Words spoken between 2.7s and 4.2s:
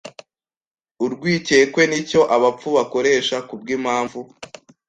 bakoresha kubwimpamvu.